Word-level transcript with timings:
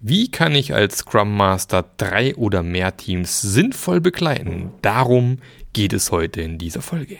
Wie 0.00 0.30
kann 0.30 0.54
ich 0.54 0.74
als 0.74 0.98
Scrum 0.98 1.36
Master 1.36 1.84
drei 1.96 2.36
oder 2.36 2.62
mehr 2.62 2.96
Teams 2.96 3.40
sinnvoll 3.40 4.00
begleiten? 4.00 4.70
Darum 4.80 5.38
geht 5.72 5.92
es 5.92 6.12
heute 6.12 6.40
in 6.40 6.56
dieser 6.56 6.82
Folge. 6.82 7.16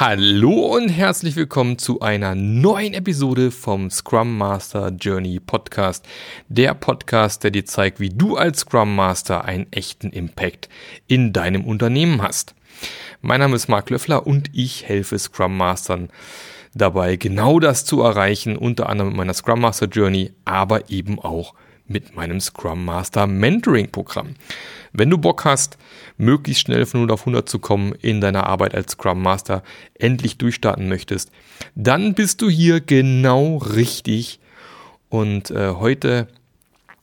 Hallo 0.00 0.76
und 0.76 0.90
herzlich 0.90 1.34
willkommen 1.34 1.76
zu 1.76 1.98
einer 1.98 2.36
neuen 2.36 2.94
Episode 2.94 3.50
vom 3.50 3.90
Scrum 3.90 4.38
Master 4.38 4.90
Journey 4.90 5.40
Podcast. 5.40 6.06
Der 6.46 6.74
Podcast, 6.74 7.42
der 7.42 7.50
dir 7.50 7.64
zeigt, 7.64 7.98
wie 7.98 8.10
du 8.10 8.36
als 8.36 8.60
Scrum 8.60 8.94
Master 8.94 9.44
einen 9.44 9.66
echten 9.72 10.10
Impact 10.10 10.68
in 11.08 11.32
deinem 11.32 11.64
Unternehmen 11.64 12.22
hast. 12.22 12.54
Mein 13.22 13.40
Name 13.40 13.56
ist 13.56 13.66
Marc 13.66 13.90
Löffler 13.90 14.24
und 14.24 14.50
ich 14.52 14.86
helfe 14.86 15.18
Scrum 15.18 15.56
Mastern 15.56 16.10
dabei, 16.74 17.16
genau 17.16 17.58
das 17.58 17.84
zu 17.84 18.00
erreichen, 18.00 18.56
unter 18.56 18.88
anderem 18.88 19.08
mit 19.08 19.16
meiner 19.16 19.34
Scrum 19.34 19.62
Master 19.62 19.88
Journey, 19.88 20.30
aber 20.44 20.90
eben 20.90 21.18
auch 21.18 21.54
mit 21.54 21.67
meinem 22.14 22.40
Scrum 22.40 22.84
Master 22.84 23.26
Mentoring 23.26 23.90
Programm. 23.90 24.34
Wenn 24.92 25.10
du 25.10 25.18
Bock 25.18 25.44
hast, 25.44 25.78
möglichst 26.16 26.62
schnell 26.62 26.86
von 26.86 27.00
0 27.00 27.12
auf 27.12 27.20
100 27.20 27.48
zu 27.48 27.58
kommen 27.58 27.92
in 28.00 28.20
deiner 28.20 28.46
Arbeit 28.46 28.74
als 28.74 28.92
Scrum 28.92 29.22
Master, 29.22 29.62
endlich 29.94 30.38
durchstarten 30.38 30.88
möchtest, 30.88 31.30
dann 31.74 32.14
bist 32.14 32.42
du 32.42 32.48
hier 32.48 32.80
genau 32.80 33.56
richtig. 33.56 34.40
Und 35.08 35.50
äh, 35.50 35.70
heute 35.70 36.28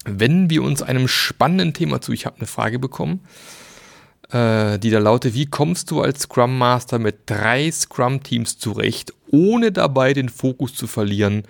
wenden 0.05 0.49
wir 0.49 0.63
uns 0.63 0.81
einem 0.81 1.07
spannenden 1.07 1.73
Thema 1.73 2.01
zu. 2.01 2.11
Ich 2.11 2.25
habe 2.25 2.37
eine 2.37 2.47
Frage 2.47 2.79
bekommen, 2.79 3.21
äh, 4.31 4.77
die 4.79 4.91
da 4.91 4.99
lautet, 4.99 5.33
wie 5.33 5.47
kommst 5.47 5.91
du 5.91 6.01
als 6.01 6.21
Scrum 6.21 6.57
Master 6.57 6.99
mit 6.99 7.21
drei 7.25 7.69
Scrum-Teams 7.71 8.57
zurecht, 8.57 9.13
ohne 9.31 9.71
dabei 9.71 10.13
den 10.13 10.29
Fokus 10.29 10.75
zu 10.75 10.87
verlieren 10.87 11.43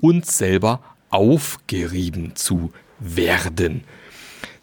und 0.00 0.26
selber 0.26 0.80
aufgerieben 1.10 2.34
zu 2.36 2.72
werden? 2.98 3.84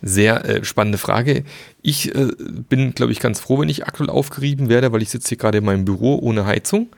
Sehr 0.01 0.45
äh, 0.45 0.63
spannende 0.63 0.97
Frage. 0.97 1.43
Ich 1.81 2.13
äh, 2.13 2.29
bin, 2.69 2.93
glaube 2.93 3.11
ich, 3.11 3.19
ganz 3.19 3.39
froh, 3.39 3.59
wenn 3.59 3.69
ich 3.69 3.85
aktuell 3.85 4.09
aufgerieben 4.09 4.69
werde, 4.69 4.91
weil 4.91 5.01
ich 5.01 5.09
sitze 5.09 5.29
hier 5.29 5.37
gerade 5.37 5.57
in 5.59 5.65
meinem 5.65 5.85
Büro 5.85 6.15
ohne 6.15 6.45
Heizung. 6.45 6.89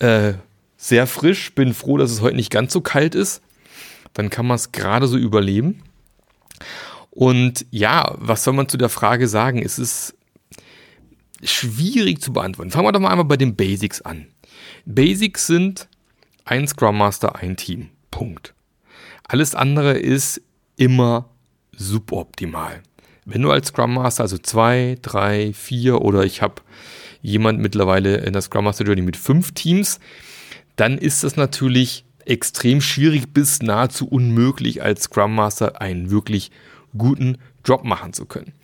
Äh, 0.00 0.34
sehr 0.76 1.06
frisch, 1.06 1.54
bin 1.54 1.74
froh, 1.74 1.96
dass 1.96 2.10
es 2.10 2.20
heute 2.20 2.36
nicht 2.36 2.50
ganz 2.50 2.72
so 2.72 2.80
kalt 2.80 3.14
ist. 3.14 3.42
Dann 4.14 4.30
kann 4.30 4.46
man 4.46 4.56
es 4.56 4.72
gerade 4.72 5.06
so 5.06 5.16
überleben. 5.16 5.82
Und 7.10 7.66
ja, 7.70 8.14
was 8.18 8.44
soll 8.44 8.54
man 8.54 8.68
zu 8.68 8.76
der 8.76 8.88
Frage 8.88 9.28
sagen? 9.28 9.62
Es 9.62 9.78
ist 9.78 10.14
schwierig 11.42 12.20
zu 12.20 12.32
beantworten. 12.32 12.70
Fangen 12.70 12.86
wir 12.86 12.92
doch 12.92 13.00
mal 13.00 13.10
einmal 13.10 13.24
bei 13.24 13.36
den 13.36 13.56
Basics 13.56 14.02
an. 14.02 14.26
Basics 14.84 15.46
sind 15.46 15.88
ein 16.44 16.66
Scrum 16.66 16.98
Master, 16.98 17.36
ein 17.36 17.56
Team. 17.56 17.90
Punkt. 18.10 18.54
Alles 19.28 19.54
andere 19.54 19.92
ist 19.92 20.40
immer 20.76 21.28
suboptimal. 21.72 22.82
Wenn 23.26 23.42
du 23.42 23.50
als 23.50 23.68
Scrum 23.68 23.94
Master, 23.94 24.22
also 24.22 24.38
zwei, 24.38 24.96
drei, 25.02 25.52
vier 25.52 26.00
oder 26.00 26.24
ich 26.24 26.40
habe 26.40 26.62
jemand 27.20 27.60
mittlerweile 27.60 28.16
in 28.16 28.32
der 28.32 28.40
Scrum 28.40 28.64
Master 28.64 28.86
Journey 28.86 29.02
mit 29.02 29.18
fünf 29.18 29.52
Teams, 29.52 30.00
dann 30.76 30.96
ist 30.96 31.24
das 31.24 31.36
natürlich 31.36 32.06
extrem 32.24 32.80
schwierig 32.80 33.34
bis 33.34 33.60
nahezu 33.60 34.08
unmöglich 34.08 34.82
als 34.82 35.04
Scrum 35.04 35.34
Master 35.34 35.80
einen 35.80 36.10
wirklich 36.10 36.50
guten 36.96 37.36
Job 37.66 37.84
machen 37.84 38.14
zu 38.14 38.24
können. 38.24 38.54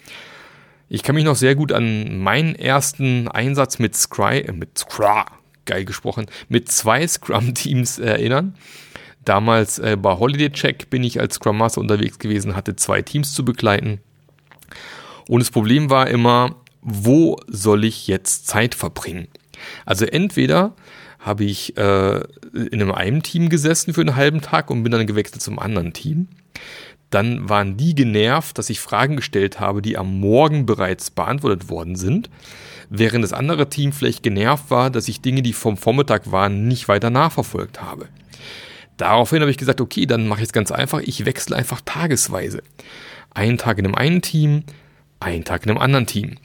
Ich 0.89 1.03
kann 1.03 1.15
mich 1.15 1.25
noch 1.25 1.37
sehr 1.37 1.56
gut 1.56 1.73
an 1.73 2.19
meinen 2.19 2.55
ersten 2.55 3.28
Einsatz 3.28 3.78
mit 3.78 3.95
Scry, 3.97 4.41
äh, 4.41 4.53
mit 4.53 4.78
Scra, 4.78 5.27
geil 5.67 5.84
gesprochen, 5.84 6.27
mit 6.49 6.71
zwei 6.71 7.06
Scrum-Teams 7.06 7.99
erinnern. 7.99 8.55
Damals 9.25 9.79
äh, 9.79 9.97
bei 10.01 10.19
Holiday 10.19 10.51
Check 10.51 10.91
bin 10.91 11.03
ich 11.03 11.21
als 11.21 11.37
Scrum 11.37 11.59
Master 11.59 11.81
unterwegs 11.81 12.19
gewesen, 12.19 12.57
hatte 12.57 12.77
zwei 12.77 13.03
Teams 13.03 13.33
zu 13.33 13.45
begleiten. 13.45 14.01
Und 15.29 15.41
das 15.41 15.51
Problem 15.51 15.91
war 15.91 16.09
immer, 16.09 16.57
wo 16.83 17.39
soll 17.47 17.85
ich 17.85 18.07
jetzt 18.07 18.47
Zeit 18.47 18.75
verbringen? 18.75 19.29
Also 19.87 20.05
entweder 20.05 20.75
habe 21.19 21.45
ich 21.45 21.77
äh, 21.79 22.21
in 22.71 22.91
einem 22.91 23.23
Team 23.23 23.49
gesessen 23.49 23.95
für 23.95 24.03
einen 24.03 24.17
halben 24.17 24.43
Tag 24.43 24.71
und 24.71 24.83
bin 24.83 24.93
dann 24.93 25.07
gewechselt 25.07 25.41
zum 25.41 25.59
anderen 25.59 25.95
Team. 25.95 26.29
Dann 27.09 27.49
waren 27.49 27.77
die 27.77 27.95
genervt, 27.95 28.59
dass 28.59 28.69
ich 28.69 28.81
Fragen 28.81 29.17
gestellt 29.17 29.61
habe, 29.61 29.81
die 29.81 29.97
am 29.97 30.21
Morgen 30.21 30.67
bereits 30.67 31.11
beantwortet 31.11 31.71
worden 31.71 31.97
sind, 31.97 32.29
während 32.91 33.25
das 33.25 33.33
andere 33.33 33.71
Team 33.71 33.93
vielleicht 33.93 34.23
genervt 34.23 34.71
war, 34.71 34.91
dass 34.91 35.09
ich 35.09 35.23
Dinge, 35.23 35.41
die 35.41 35.53
vom 35.55 35.77
Vormittag 35.77 36.31
waren, 36.31 36.69
nicht 36.69 36.89
weiter 36.89 37.11
nachverfolgt 37.11 37.81
habe. 37.81 38.09
Daraufhin 38.97 39.41
habe 39.41 39.50
ich 39.50 39.59
gesagt, 39.59 39.81
okay, 39.81 40.06
dann 40.06 40.28
mache 40.28 40.41
ich 40.41 40.47
es 40.47 40.53
ganz 40.53 40.71
einfach. 40.71 41.00
Ich 41.00 41.25
wechsle 41.25 41.56
einfach 41.56 41.81
tagesweise. 41.84 42.62
Einen 43.32 43.59
Tag 43.59 43.78
in 43.78 43.87
einem 43.87 43.94
einen 43.94 44.22
Team, 44.22 44.62
einen 45.21 45.44
Tag 45.44 45.65
in 45.65 45.71
einem 45.71 45.81
anderen 45.81 46.06
Team. 46.06 46.37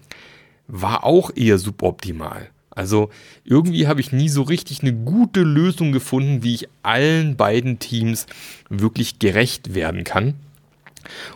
War 0.68 1.04
auch 1.04 1.32
eher 1.36 1.58
suboptimal. 1.58 2.50
Also 2.72 3.10
irgendwie 3.44 3.88
habe 3.88 4.00
ich 4.00 4.12
nie 4.12 4.30
so 4.30 4.42
richtig 4.42 4.82
eine 4.82 4.94
gute 4.94 5.42
Lösung 5.42 5.92
gefunden, 5.92 6.44
wie 6.44 6.56
ich 6.56 6.70
allen 6.82 7.36
beiden 7.36 7.80
Teams 7.80 8.26
wirklich 8.70 9.20
gerecht 9.20 9.74
werden 9.74 10.04
kann. 10.04 10.36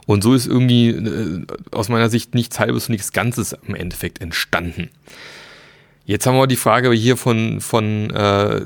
Und 0.05 0.23
so 0.23 0.33
ist 0.33 0.47
irgendwie 0.47 0.89
äh, 0.89 1.45
aus 1.71 1.89
meiner 1.89 2.09
Sicht 2.09 2.33
nichts 2.33 2.59
halbes 2.59 2.87
und 2.87 2.93
nichts 2.93 3.11
Ganzes 3.11 3.55
im 3.67 3.75
Endeffekt 3.75 4.21
entstanden. 4.21 4.89
Jetzt 6.05 6.25
haben 6.25 6.35
wir 6.35 6.47
die 6.47 6.55
Frage 6.55 6.91
hier 6.91 7.17
von, 7.17 7.61
von 7.61 8.09
äh, 8.09 8.61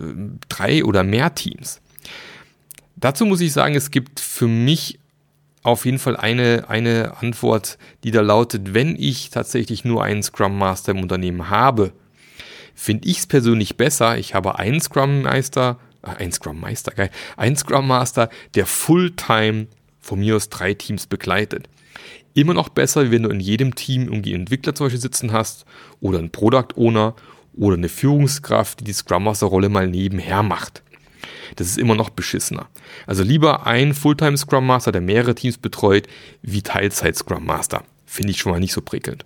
drei 0.50 0.84
oder 0.84 1.04
mehr 1.04 1.36
Teams. 1.36 1.82
Dazu 3.00 3.26
muss 3.26 3.42
ich 3.42 3.54
sagen, 3.54 3.76
es 3.76 3.92
gibt 3.92 4.20
für 4.20 4.48
mich 4.48 5.00
auf 5.62 5.86
jeden 5.86 6.00
Fall 6.00 6.18
eine, 6.18 6.66
eine 6.68 7.18
Antwort, 7.22 7.78
die 8.04 8.12
da 8.12 8.22
lautet, 8.22 8.74
wenn 8.74 8.96
ich 8.98 9.30
tatsächlich 9.30 9.86
nur 9.86 10.04
einen 10.04 10.24
Scrum 10.24 10.58
Master 10.58 10.94
im 10.94 11.02
Unternehmen 11.02 11.50
habe, 11.50 11.94
finde 12.74 13.08
ich 13.08 13.20
es 13.20 13.28
persönlich 13.28 13.78
besser. 13.78 14.18
Ich 14.18 14.34
habe 14.34 14.58
einen 14.58 14.82
Scrum 14.82 15.22
Meister, 15.22 15.78
äh, 16.02 16.24
ein 16.24 16.32
Scrum 16.32 16.60
Meister, 16.60 16.92
geil, 16.92 17.12
einen 17.36 17.56
Scrum 17.56 17.86
Master, 17.88 18.30
der 18.56 18.66
Fulltime 18.66 19.68
von 20.00 20.20
mir 20.20 20.36
aus 20.36 20.50
drei 20.50 20.74
Teams 20.74 21.06
begleitet. 21.06 21.70
Immer 22.34 22.54
noch 22.54 22.70
besser, 22.70 23.12
wenn 23.12 23.24
du 23.24 23.30
in 23.30 23.40
jedem 23.40 23.76
Team 23.76 24.04
irgendwie 24.04 24.34
einen 24.34 24.44
Entwickler 24.44 24.74
zum 24.74 24.86
Beispiel 24.86 25.02
sitzen 25.02 25.34
hast 25.34 25.66
oder 26.02 26.20
einen 26.20 26.32
Product 26.32 26.78
Owner 26.78 27.16
oder 27.56 27.76
eine 27.76 27.90
Führungskraft, 27.90 28.80
die 28.80 28.86
die 28.86 28.94
Scrum 28.94 29.26
Master 29.26 29.48
Rolle 29.48 29.70
mal 29.70 29.88
nebenher 29.88 30.44
macht. 30.44 30.84
Das 31.56 31.68
ist 31.68 31.78
immer 31.78 31.96
noch 31.96 32.10
beschissener. 32.10 32.68
Also 33.06 33.24
lieber 33.24 33.66
ein 33.66 33.94
Fulltime 33.94 34.38
Scrum 34.38 34.66
Master, 34.66 34.92
der 34.92 35.02
mehrere 35.02 35.36
Teams 35.36 35.58
betreut, 35.58 36.08
wie 36.42 36.62
Teilzeit 36.62 37.16
Scrum 37.16 37.46
Master. 37.46 37.84
Finde 38.06 38.32
ich 38.32 38.40
schon 38.40 38.52
mal 38.52 38.60
nicht 38.60 38.74
so 38.74 38.82
prickelnd. 38.82 39.26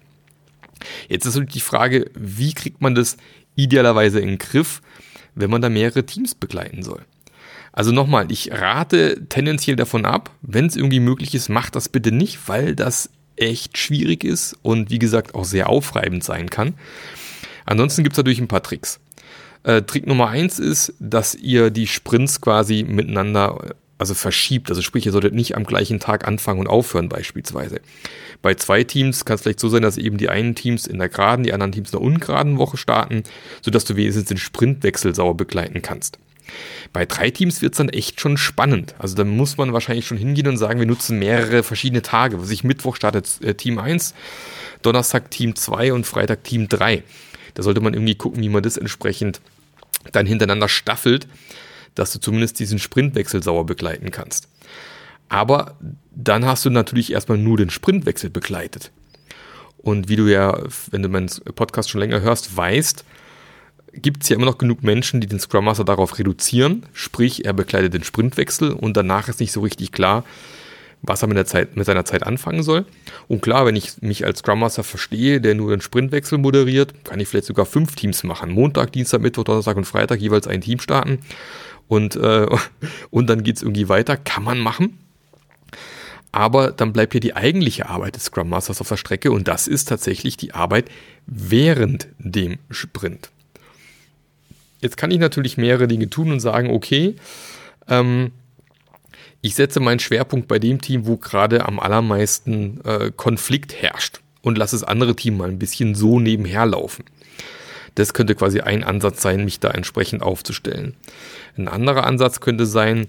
Jetzt 1.07 1.25
ist 1.25 1.35
natürlich 1.35 1.53
die 1.53 1.59
Frage, 1.61 2.09
wie 2.15 2.53
kriegt 2.53 2.81
man 2.81 2.95
das 2.95 3.17
idealerweise 3.55 4.19
in 4.19 4.27
den 4.27 4.37
Griff, 4.37 4.81
wenn 5.35 5.49
man 5.49 5.61
da 5.61 5.69
mehrere 5.69 6.05
Teams 6.05 6.35
begleiten 6.35 6.83
soll? 6.83 7.05
Also 7.73 7.91
nochmal, 7.91 8.31
ich 8.31 8.51
rate 8.51 9.27
tendenziell 9.29 9.75
davon 9.75 10.05
ab, 10.05 10.31
wenn 10.41 10.65
es 10.65 10.75
irgendwie 10.75 10.99
möglich 10.99 11.33
ist, 11.35 11.49
macht 11.49 11.75
das 11.75 11.87
bitte 11.87 12.11
nicht, 12.11 12.47
weil 12.47 12.75
das 12.75 13.09
echt 13.37 13.77
schwierig 13.77 14.23
ist 14.23 14.57
und 14.61 14.89
wie 14.89 14.99
gesagt 14.99 15.35
auch 15.35 15.45
sehr 15.45 15.69
aufreibend 15.69 16.23
sein 16.23 16.49
kann. 16.49 16.73
Ansonsten 17.65 18.03
gibt 18.03 18.13
es 18.13 18.17
natürlich 18.17 18.41
ein 18.41 18.49
paar 18.49 18.63
Tricks. 18.63 18.99
Äh, 19.63 19.83
Trick 19.83 20.07
Nummer 20.07 20.29
eins 20.29 20.59
ist, 20.59 20.93
dass 20.99 21.35
ihr 21.35 21.69
die 21.69 21.87
Sprints 21.87 22.41
quasi 22.41 22.83
miteinander 22.83 23.75
also 24.01 24.15
verschiebt. 24.15 24.69
Also 24.69 24.81
sprich, 24.81 25.05
ihr 25.05 25.11
solltet 25.11 25.35
nicht 25.35 25.55
am 25.55 25.63
gleichen 25.63 25.99
Tag 25.99 26.27
anfangen 26.27 26.59
und 26.59 26.67
aufhören 26.67 27.07
beispielsweise. 27.07 27.81
Bei 28.41 28.55
zwei 28.55 28.83
Teams 28.83 29.25
kann 29.25 29.35
es 29.35 29.43
vielleicht 29.43 29.59
so 29.59 29.69
sein, 29.69 29.83
dass 29.83 29.99
eben 29.99 30.17
die 30.17 30.29
einen 30.29 30.55
Teams 30.55 30.87
in 30.87 30.97
der 30.97 31.07
geraden, 31.07 31.43
die 31.43 31.53
anderen 31.53 31.71
Teams 31.71 31.89
in 31.89 31.99
der 31.99 32.01
ungeraden 32.01 32.57
Woche 32.57 32.77
starten, 32.77 33.21
sodass 33.61 33.85
du 33.85 33.95
wenigstens 33.95 34.25
den 34.25 34.37
Sprintwechsel 34.37 35.13
sauber 35.13 35.35
begleiten 35.35 35.83
kannst. 35.83 36.17
Bei 36.91 37.05
drei 37.05 37.29
Teams 37.29 37.61
wird 37.61 37.73
es 37.73 37.77
dann 37.77 37.89
echt 37.89 38.19
schon 38.19 38.37
spannend. 38.37 38.95
Also 38.97 39.15
da 39.15 39.23
muss 39.23 39.57
man 39.57 39.71
wahrscheinlich 39.71 40.07
schon 40.07 40.17
hingehen 40.17 40.47
und 40.47 40.57
sagen, 40.57 40.79
wir 40.79 40.87
nutzen 40.87 41.19
mehrere 41.19 41.61
verschiedene 41.61 42.01
Tage. 42.01 42.41
Was 42.41 42.49
ich 42.49 42.63
Mittwoch 42.63 42.95
startet 42.95 43.39
äh, 43.43 43.53
Team 43.53 43.77
1, 43.77 44.15
Donnerstag 44.81 45.29
Team 45.29 45.55
2 45.55 45.93
und 45.93 46.07
Freitag 46.07 46.43
Team 46.43 46.67
3. 46.67 47.03
Da 47.53 47.63
sollte 47.63 47.81
man 47.81 47.93
irgendwie 47.93 48.15
gucken, 48.15 48.41
wie 48.41 48.49
man 48.49 48.63
das 48.63 48.77
entsprechend 48.77 49.41
dann 50.11 50.25
hintereinander 50.25 50.69
staffelt, 50.69 51.27
dass 51.95 52.11
du 52.13 52.19
zumindest 52.19 52.59
diesen 52.59 52.79
Sprintwechsel 52.79 53.43
sauer 53.43 53.65
begleiten 53.65 54.11
kannst. 54.11 54.47
Aber 55.29 55.77
dann 56.13 56.45
hast 56.45 56.65
du 56.65 56.69
natürlich 56.69 57.11
erstmal 57.11 57.37
nur 57.37 57.57
den 57.57 57.69
Sprintwechsel 57.69 58.29
begleitet. 58.29 58.91
Und 59.77 60.09
wie 60.09 60.15
du 60.15 60.27
ja, 60.27 60.57
wenn 60.91 61.01
du 61.01 61.09
meinen 61.09 61.29
Podcast 61.55 61.89
schon 61.89 62.01
länger 62.01 62.21
hörst, 62.21 62.55
weißt, 62.55 63.03
gibt 63.93 64.23
es 64.23 64.29
ja 64.29 64.35
immer 64.35 64.45
noch 64.45 64.57
genug 64.57 64.83
Menschen, 64.83 65.21
die 65.21 65.27
den 65.27 65.39
Scrum 65.39 65.65
Master 65.65 65.83
darauf 65.83 66.17
reduzieren. 66.17 66.85
Sprich, 66.93 67.45
er 67.45 67.53
begleitet 67.53 67.93
den 67.93 68.03
Sprintwechsel 68.03 68.71
und 68.71 68.95
danach 68.95 69.27
ist 69.27 69.39
nicht 69.39 69.51
so 69.51 69.61
richtig 69.61 69.91
klar, 69.91 70.23
was 71.01 71.21
er 71.21 71.27
mit, 71.27 71.37
der 71.37 71.45
Zeit, 71.45 71.75
mit 71.75 71.85
seiner 71.85 72.05
Zeit 72.05 72.23
anfangen 72.23 72.63
soll. 72.63 72.85
Und 73.27 73.41
klar, 73.41 73.65
wenn 73.65 73.75
ich 73.75 74.01
mich 74.01 74.25
als 74.25 74.39
Scrum 74.39 74.59
Master 74.59 74.83
verstehe, 74.83 75.41
der 75.41 75.55
nur 75.55 75.71
einen 75.71 75.81
Sprintwechsel 75.81 76.37
moderiert, 76.37 77.03
kann 77.03 77.19
ich 77.19 77.27
vielleicht 77.27 77.47
sogar 77.47 77.65
fünf 77.65 77.95
Teams 77.95 78.23
machen. 78.23 78.51
Montag, 78.51 78.91
Dienstag, 78.91 79.21
Mittwoch, 79.21 79.43
Donnerstag 79.43 79.77
und 79.77 79.85
Freitag 79.85 80.19
jeweils 80.19 80.47
ein 80.47 80.61
Team 80.61 80.79
starten. 80.79 81.19
Und, 81.87 82.15
äh, 82.15 82.47
und 83.09 83.29
dann 83.29 83.43
geht's 83.43 83.61
irgendwie 83.61 83.89
weiter. 83.89 84.17
Kann 84.17 84.43
man 84.43 84.59
machen. 84.59 84.97
Aber 86.31 86.71
dann 86.71 86.93
bleibt 86.93 87.11
hier 87.13 87.19
die 87.19 87.35
eigentliche 87.35 87.89
Arbeit 87.89 88.15
des 88.15 88.25
Scrum 88.25 88.49
Masters 88.49 88.79
auf 88.79 88.87
der 88.87 88.97
Strecke 88.97 89.31
und 89.31 89.49
das 89.49 89.67
ist 89.67 89.89
tatsächlich 89.89 90.37
die 90.37 90.53
Arbeit 90.53 90.85
während 91.25 92.07
dem 92.19 92.57
Sprint. 92.69 93.31
Jetzt 94.79 94.95
kann 94.95 95.11
ich 95.11 95.19
natürlich 95.19 95.57
mehrere 95.57 95.87
Dinge 95.87 96.09
tun 96.09 96.31
und 96.31 96.39
sagen, 96.39 96.69
okay, 96.69 97.15
ähm, 97.89 98.31
ich 99.41 99.55
setze 99.55 99.79
meinen 99.79 99.99
Schwerpunkt 99.99 100.47
bei 100.47 100.59
dem 100.59 100.81
Team, 100.81 101.07
wo 101.07 101.17
gerade 101.17 101.65
am 101.65 101.79
allermeisten 101.79 102.79
äh, 102.85 103.11
Konflikt 103.15 103.81
herrscht 103.81 104.21
und 104.41 104.57
lasse 104.57 104.75
das 104.75 104.83
andere 104.83 105.15
Team 105.15 105.37
mal 105.37 105.49
ein 105.49 105.59
bisschen 105.59 105.95
so 105.95 106.19
nebenher 106.19 106.65
laufen. 106.65 107.05
Das 107.95 108.13
könnte 108.13 108.35
quasi 108.35 108.61
ein 108.61 108.83
Ansatz 108.83 109.21
sein, 109.21 109.43
mich 109.43 109.59
da 109.59 109.71
entsprechend 109.71 110.23
aufzustellen. 110.23 110.95
Ein 111.57 111.67
anderer 111.67 112.05
Ansatz 112.05 112.39
könnte 112.39 112.65
sein, 112.65 113.07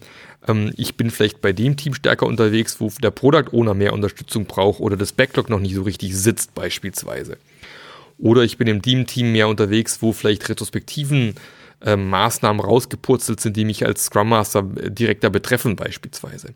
ähm, 0.48 0.72
ich 0.76 0.96
bin 0.96 1.10
vielleicht 1.10 1.40
bei 1.40 1.52
dem 1.52 1.76
Team 1.76 1.94
stärker 1.94 2.26
unterwegs, 2.26 2.80
wo 2.80 2.90
der 3.02 3.10
Product 3.10 3.52
Owner 3.52 3.74
mehr 3.74 3.92
Unterstützung 3.92 4.46
braucht 4.46 4.80
oder 4.80 4.96
das 4.96 5.12
Backlog 5.12 5.50
noch 5.50 5.60
nicht 5.60 5.74
so 5.74 5.82
richtig 5.82 6.16
sitzt 6.16 6.54
beispielsweise. 6.54 7.36
Oder 8.18 8.42
ich 8.42 8.56
bin 8.56 8.68
im 8.68 8.82
Team-Team 8.82 9.32
mehr 9.32 9.48
unterwegs, 9.48 10.00
wo 10.00 10.12
vielleicht 10.12 10.48
Retrospektiven 10.48 11.34
äh, 11.84 11.96
Maßnahmen 11.96 12.64
rausgepurzelt 12.64 13.40
sind, 13.40 13.56
die 13.56 13.64
mich 13.64 13.84
als 13.86 14.04
Scrum 14.06 14.30
Master 14.30 14.62
direkter 14.62 15.30
betreffen 15.30 15.76
beispielsweise. 15.76 16.54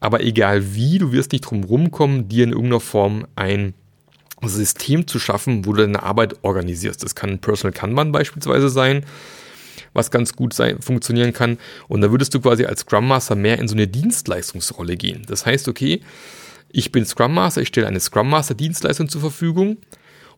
Aber 0.00 0.22
egal 0.22 0.74
wie, 0.74 0.98
du 0.98 1.12
wirst 1.12 1.32
nicht 1.32 1.42
drum 1.42 1.64
rumkommen, 1.64 2.28
dir 2.28 2.44
in 2.44 2.50
irgendeiner 2.50 2.80
Form 2.80 3.26
ein 3.36 3.74
System 4.42 5.06
zu 5.06 5.18
schaffen, 5.18 5.64
wo 5.64 5.72
du 5.72 5.82
deine 5.82 6.02
Arbeit 6.02 6.42
organisierst. 6.42 7.02
Das 7.04 7.14
kann 7.14 7.30
ein 7.30 7.38
Personal 7.38 7.72
Kanban 7.72 8.10
beispielsweise 8.10 8.68
sein, 8.68 9.06
was 9.92 10.10
ganz 10.10 10.34
gut 10.34 10.54
sein, 10.54 10.80
funktionieren 10.80 11.32
kann. 11.32 11.58
Und 11.86 12.00
da 12.00 12.10
würdest 12.10 12.34
du 12.34 12.40
quasi 12.40 12.64
als 12.64 12.80
Scrum 12.80 13.06
Master 13.06 13.36
mehr 13.36 13.58
in 13.58 13.68
so 13.68 13.74
eine 13.74 13.86
Dienstleistungsrolle 13.86 14.96
gehen. 14.96 15.22
Das 15.28 15.46
heißt, 15.46 15.68
okay, 15.68 16.00
ich 16.70 16.90
bin 16.90 17.04
Scrum 17.04 17.34
Master, 17.34 17.60
ich 17.60 17.68
stelle 17.68 17.86
eine 17.86 18.00
Scrum 18.00 18.30
Master 18.30 18.54
Dienstleistung 18.54 19.08
zur 19.08 19.20
Verfügung 19.20 19.76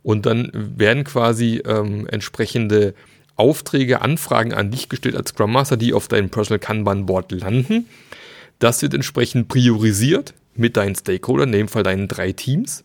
und 0.03 0.27
dann 0.27 0.51
werden 0.53 1.05
quasi 1.05 1.63
ähm, 1.65 2.07
entsprechende 2.09 2.95
Aufträge, 3.37 4.01
Anfragen 4.01 4.53
an 4.53 4.71
dich 4.71 4.89
gestellt 4.89 5.17
als 5.17 5.31
Scrum 5.31 5.53
Master, 5.53 5.77
die 5.77 5.93
auf 5.93 6.09
deinem 6.09 6.31
Personal 6.31 6.59
Kanban 6.59 7.07
Board 7.07 7.33
landen. 7.33 7.87
Das 8.59 8.83
wird 8.83 8.95
entsprechend 8.95 9.49
priorisiert 9.49 10.35
mit 10.55 10.77
deinen 10.77 10.95
Stakeholdern, 10.95 11.49
in 11.49 11.59
dem 11.59 11.69
Fall 11.69 11.83
deinen 11.83 12.09
drei 12.09 12.33
Teams. 12.33 12.85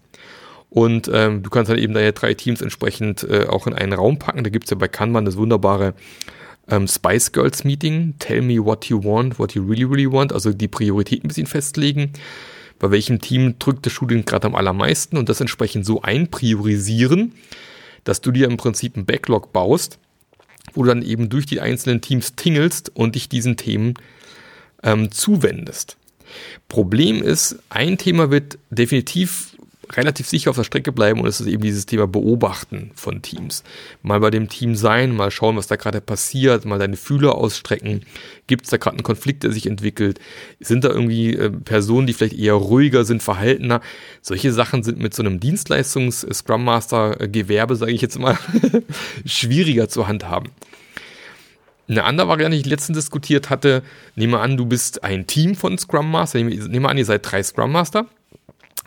Und 0.70 1.10
ähm, 1.14 1.42
du 1.42 1.50
kannst 1.50 1.72
dann 1.72 1.78
eben 1.78 1.94
deine 1.94 2.14
drei 2.14 2.34
Teams 2.34 2.62
entsprechend 2.62 3.24
äh, 3.24 3.48
auch 3.48 3.66
in 3.68 3.74
einen 3.74 3.94
Raum 3.94 4.20
packen. 4.20 4.44
Da 4.44 4.50
gibt 4.50 4.66
es 4.66 4.72
ja 4.72 4.78
bei 4.78 4.88
Kanban 4.88 5.26
das 5.26 5.38
wunderbare 5.38 5.94
ähm, 6.68 6.88
Spice 6.88 7.32
Girls 7.32 7.64
Meeting. 7.64 8.16
Tell 8.20 8.42
me 8.42 8.64
what 8.64 8.86
you 8.86 9.04
want, 9.04 9.40
what 9.40 9.56
you 9.56 9.64
really, 9.64 9.84
really 9.84 10.12
want. 10.12 10.32
Also 10.32 10.54
die 10.54 10.68
Prioritäten 10.68 11.26
ein 11.26 11.30
bisschen 11.30 11.48
festlegen. 11.48 12.14
Bei 12.78 12.92
welchem 12.92 13.20
Team 13.20 13.58
drückt 13.60 13.86
der 13.86 13.90
Schuh 13.90 14.06
gerade 14.08 14.48
am 14.48 14.56
allermeisten 14.56 15.18
und 15.18 15.28
das 15.28 15.42
entsprechend 15.42 15.86
so 15.86 16.02
einpriorisieren, 16.02 17.34
dass 18.04 18.22
du 18.22 18.32
dir 18.32 18.48
im 18.48 18.58
Prinzip 18.58 18.96
einen 18.96 19.06
Backlog 19.06 19.52
baust, 19.52 20.00
wo 20.74 20.84
du 20.84 20.90
dann 20.90 21.02
eben 21.02 21.30
durch 21.30 21.46
die 21.46 21.62
einzelnen 21.62 22.02
Teams 22.02 22.36
tingelst 22.36 22.92
und 22.96 23.16
dich 23.16 23.30
diesen 23.30 23.58
Themen 23.58 23.96
ähm, 24.84 25.12
zuwendest. 25.12 25.98
Problem 26.68 27.24
ist, 27.24 27.58
ein 27.70 27.98
Thema 27.98 28.32
wird 28.32 28.60
definitiv 28.70 29.56
relativ 29.94 30.28
sicher 30.28 30.50
auf 30.52 30.56
der 30.56 30.64
Strecke 30.64 30.92
bleiben 30.92 31.20
und 31.20 31.28
es 31.28 31.42
ist 31.42 31.48
eben 31.48 31.64
dieses 31.64 31.86
Thema 31.86 32.08
Beobachten 32.08 32.92
von 32.96 33.22
Teams. 33.22 33.64
Mal 34.04 34.20
bei 34.20 34.30
dem 34.30 34.50
Team 34.50 34.76
sein, 34.76 35.16
mal 35.16 35.32
schauen, 35.32 35.56
was 35.56 35.68
da 35.68 35.76
gerade 35.76 36.02
passiert, 36.02 36.66
mal 36.66 36.80
deine 36.80 36.98
Fühler 36.98 37.36
ausstrecken. 37.36 38.02
Gibt 38.48 38.66
es 38.66 38.72
da 38.72 38.78
gerade 38.78 38.98
einen 38.98 39.04
Konflikt, 39.04 39.44
der 39.44 39.52
sich 39.52 39.66
entwickelt? 39.66 40.20
Sind 40.60 40.84
da 40.84 40.90
irgendwie 40.90 41.34
äh, 41.34 41.50
Personen, 41.50 42.08
die 42.08 42.14
vielleicht 42.14 42.38
eher 42.38 42.54
ruhiger 42.54 43.04
sind, 43.04 43.24
verhaltener? 43.24 43.82
Solche 44.22 44.54
Sachen 44.54 44.84
sind 44.84 45.00
mit 45.00 45.14
so 45.14 45.24
einem 45.24 45.40
Dienstleistungs-Scrum 45.40 46.64
Master-Gewerbe, 46.64 47.76
sage 47.76 47.92
ich 47.92 48.02
jetzt 48.02 48.20
mal, 48.20 48.38
schwieriger 49.26 49.90
zu 49.90 50.08
handhaben. 50.08 50.52
Eine 51.88 52.04
andere 52.04 52.28
Variante, 52.28 52.56
die 52.56 52.62
ich 52.62 52.68
letztens 52.68 53.00
diskutiert 53.00 53.50
hatte, 53.50 53.82
nehme 54.16 54.40
an, 54.40 54.58
du 54.58 54.68
bist 54.68 55.04
ein 55.04 55.26
Team 55.26 55.56
von 55.56 55.76
Scrum 55.80 56.12
Master, 56.12 56.40
nehme 56.44 56.88
an, 56.88 56.98
ihr 57.00 57.06
seid 57.06 57.30
drei 57.30 57.42
Scrum 57.42 57.72
Master 57.72 58.06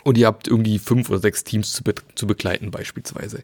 und 0.03 0.17
ihr 0.17 0.27
habt 0.27 0.47
irgendwie 0.47 0.79
fünf 0.79 1.09
oder 1.09 1.19
sechs 1.19 1.43
Teams 1.43 1.73
zu, 1.73 1.83
be 1.83 1.95
zu 2.15 2.27
begleiten 2.27 2.71
beispielsweise. 2.71 3.43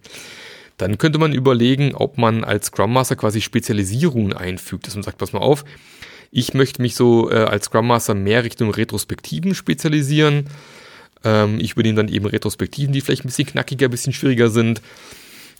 Dann 0.78 0.98
könnte 0.98 1.20
man 1.20 1.34
überlegen, 1.34 1.94
ob 1.94 2.18
man 2.18 2.44
als 2.44 2.68
Scrum 2.68 2.94
Master 2.94 3.16
quasi 3.16 3.42
Spezialisierungen 3.42 4.34
einfügt, 4.34 4.88
dass 4.88 4.96
man 4.96 5.04
sagt, 5.04 5.18
pass 5.18 5.34
mal 5.34 5.40
auf, 5.40 5.66
ich 6.32 6.54
möchte 6.54 6.82
mich 6.82 6.96
so 6.96 7.30
äh, 7.30 7.36
als 7.36 7.66
Scrum 7.66 7.88
Master 7.88 8.14
mehr 8.14 8.44
Richtung 8.44 8.72
Retrospektiven 8.72 9.56
spezialisieren. 9.56 10.46
Ähm, 11.24 11.60
ich 11.60 11.74
übernehme 11.74 11.96
dann 11.96 12.08
eben 12.08 12.26
Retrospektiven, 12.26 12.94
die 12.94 13.02
vielleicht 13.02 13.26
ein 13.26 13.28
bisschen 13.28 13.48
knackiger, 13.48 13.88
ein 13.88 13.92
bisschen 13.92 14.14
schwieriger 14.14 14.50
sind. 14.50 14.82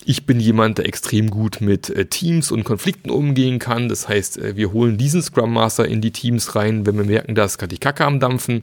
Ich 0.04 0.24
bin 0.24 0.40
jemand, 0.40 0.78
der 0.78 0.86
extrem 0.86 1.28
gut 1.28 1.60
mit 1.60 1.90
äh, 1.90 2.06
Teams 2.06 2.50
und 2.50 2.64
Konflikten 2.64 3.10
umgehen 3.10 3.58
kann. 3.58 3.88
Das 3.88 4.08
heißt, 4.08 4.38
äh, 4.38 4.56
wir 4.56 4.72
holen 4.72 4.96
diesen 4.96 5.22
Scrum 5.22 5.52
Master 5.52 5.86
in 5.86 6.00
die 6.00 6.12
Teams 6.12 6.54
rein, 6.54 6.86
wenn 6.86 6.96
wir 6.96 7.04
merken, 7.04 7.34
da 7.34 7.44
ist 7.44 7.58
gerade 7.58 7.74
die 7.74 7.80
Kacke 7.80 8.06
am 8.06 8.20
Dampfen. 8.20 8.62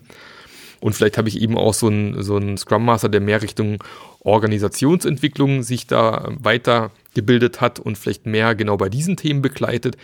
Und 0.80 0.94
vielleicht 0.94 1.18
habe 1.18 1.30
ich 1.30 1.42
eben 1.42 1.58
auch 1.58 1.74
so 1.74 1.88
einen, 1.88 2.22
so 2.22 2.36
einen 2.36 2.58
Scrum 2.58 2.86
Master, 2.86 3.10
der 3.10 3.22
mehr 3.22 3.42
Richtung 3.42 3.84
Organisationsentwicklung 4.20 5.64
sich 5.64 5.88
da 5.88 6.30
weitergebildet 6.40 7.62
hat 7.62 7.80
und 7.80 7.98
vielleicht 7.98 8.26
mehr 8.26 8.56
genau 8.56 8.78
bei 8.78 8.90
diesen 8.90 9.18
Themen 9.18 9.42
begleitet. 9.42 9.98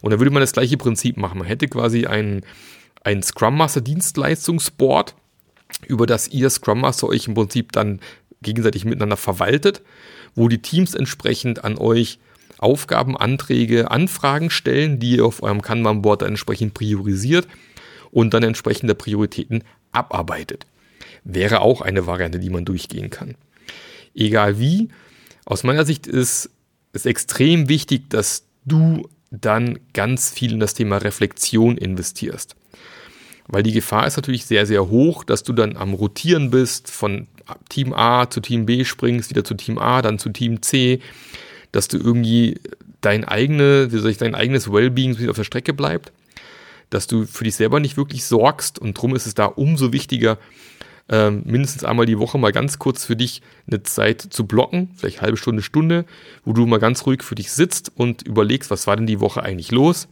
Und 0.00 0.12
da 0.12 0.18
würde 0.18 0.30
man 0.30 0.40
das 0.40 0.52
gleiche 0.52 0.76
Prinzip 0.76 1.16
machen. 1.16 1.38
Man 1.38 1.46
hätte 1.46 1.68
quasi 1.68 2.06
einen, 2.06 2.42
einen 3.02 3.22
Scrum 3.22 3.56
Master 3.56 3.80
Dienstleistungsboard, 3.80 5.14
über 5.86 6.06
das 6.06 6.28
ihr 6.28 6.50
Scrum 6.50 6.80
Master 6.80 7.08
euch 7.08 7.28
im 7.28 7.34
Prinzip 7.34 7.72
dann 7.72 8.00
gegenseitig 8.42 8.84
miteinander 8.84 9.16
verwaltet, 9.16 9.82
wo 10.34 10.48
die 10.48 10.62
Teams 10.62 10.94
entsprechend 10.94 11.64
an 11.64 11.78
euch 11.78 12.18
Aufgaben, 12.58 13.16
Anträge, 13.16 13.90
Anfragen 13.90 14.50
stellen, 14.50 14.98
die 14.98 15.16
ihr 15.16 15.24
auf 15.24 15.42
eurem 15.42 15.62
Kanban-Board 15.62 16.22
entsprechend 16.22 16.74
priorisiert 16.74 17.46
und 18.10 18.34
dann 18.34 18.42
entsprechende 18.42 18.94
Prioritäten 18.94 19.62
abarbeitet. 19.92 20.66
Wäre 21.24 21.60
auch 21.60 21.80
eine 21.80 22.06
Variante, 22.06 22.38
die 22.38 22.50
man 22.50 22.64
durchgehen 22.64 23.10
kann. 23.10 23.34
Egal 24.14 24.58
wie, 24.58 24.88
aus 25.44 25.64
meiner 25.64 25.84
Sicht 25.84 26.06
ist 26.06 26.50
es 26.92 27.06
extrem 27.06 27.68
wichtig, 27.68 28.10
dass 28.10 28.46
du 28.64 29.08
dann 29.30 29.78
ganz 29.92 30.30
viel 30.30 30.52
in 30.52 30.60
das 30.60 30.74
Thema 30.74 30.98
Reflexion 30.98 31.76
investierst. 31.76 32.56
Weil 33.46 33.62
die 33.62 33.72
Gefahr 33.72 34.06
ist 34.06 34.16
natürlich 34.16 34.46
sehr, 34.46 34.66
sehr 34.66 34.88
hoch, 34.88 35.24
dass 35.24 35.42
du 35.42 35.52
dann 35.52 35.76
am 35.76 35.94
Rotieren 35.94 36.50
bist, 36.50 36.90
von 36.90 37.28
Team 37.68 37.94
A 37.94 38.28
zu 38.28 38.40
Team 38.40 38.66
B 38.66 38.84
springst, 38.84 39.30
wieder 39.30 39.44
zu 39.44 39.54
Team 39.54 39.78
A, 39.78 40.02
dann 40.02 40.18
zu 40.18 40.30
Team 40.30 40.60
C, 40.60 41.00
dass 41.72 41.88
du 41.88 41.96
irgendwie 41.96 42.60
dein 43.00 43.24
eigene, 43.24 43.90
wie 43.90 43.98
soll 43.98 44.10
ich, 44.10 44.18
dein 44.18 44.34
eigenes 44.34 44.70
Wellbeing 44.70 45.28
auf 45.28 45.36
der 45.36 45.44
Strecke 45.44 45.72
bleibt 45.72 46.12
dass 46.90 47.06
du 47.06 47.26
für 47.26 47.44
dich 47.44 47.56
selber 47.56 47.80
nicht 47.80 47.96
wirklich 47.96 48.24
sorgst 48.24 48.78
und 48.78 48.94
drum 48.94 49.14
ist 49.14 49.26
es 49.26 49.34
da 49.34 49.46
umso 49.46 49.92
wichtiger, 49.92 50.38
ähm, 51.10 51.42
mindestens 51.46 51.84
einmal 51.84 52.04
die 52.04 52.18
Woche 52.18 52.38
mal 52.38 52.52
ganz 52.52 52.78
kurz 52.78 53.04
für 53.04 53.16
dich 53.16 53.40
eine 53.66 53.82
Zeit 53.82 54.20
zu 54.20 54.46
blocken, 54.46 54.90
vielleicht 54.94 55.22
halbe 55.22 55.38
Stunde, 55.38 55.62
Stunde, 55.62 56.04
wo 56.44 56.52
du 56.52 56.66
mal 56.66 56.78
ganz 56.78 57.06
ruhig 57.06 57.22
für 57.22 57.34
dich 57.34 57.50
sitzt 57.50 57.90
und 57.94 58.22
überlegst, 58.22 58.70
was 58.70 58.86
war 58.86 58.96
denn 58.96 59.06
die 59.06 59.20
Woche 59.20 59.42
eigentlich 59.42 59.70
los? 59.70 60.08